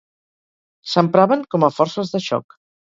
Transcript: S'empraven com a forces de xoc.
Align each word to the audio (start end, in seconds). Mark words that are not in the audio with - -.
S'empraven 0.93 1.47
com 1.53 1.71
a 1.71 1.73
forces 1.79 2.17
de 2.17 2.27
xoc. 2.31 2.63